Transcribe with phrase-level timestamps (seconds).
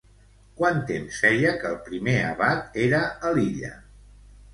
[0.59, 3.71] Quant temps feia que el primer abat era a l'illa?